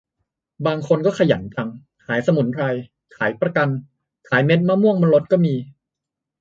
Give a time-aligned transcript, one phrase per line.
[0.65, 1.69] บางคนก็ขยันจัง
[2.05, 2.63] ขายสมุนไพร
[3.17, 3.69] ขายประกัน
[4.29, 5.55] ขายเม็ดมะม่วงบนรถก็มี